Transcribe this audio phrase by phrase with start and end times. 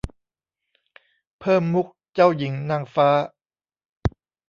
[1.39, 3.09] เพิ่มมุขเจ้าหญิงนางฟ้า